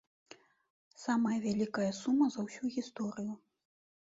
[1.03, 3.33] Самая вялікая сума за ўсю гісторыю.